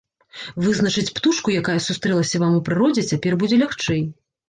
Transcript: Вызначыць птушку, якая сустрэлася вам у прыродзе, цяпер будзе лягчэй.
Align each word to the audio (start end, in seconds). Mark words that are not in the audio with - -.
Вызначыць 0.63 1.13
птушку, 1.19 1.55
якая 1.63 1.77
сустрэлася 1.89 2.43
вам 2.47 2.59
у 2.63 2.65
прыродзе, 2.71 3.07
цяпер 3.15 3.33
будзе 3.45 3.65
лягчэй. 3.65 4.01